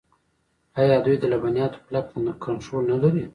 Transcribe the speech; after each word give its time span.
آیا 0.81 0.97
دوی 1.05 1.15
د 1.19 1.23
لبنیاتو 1.31 1.83
کلک 1.85 2.05
کنټرول 2.45 2.83
نلري؟ 2.91 3.23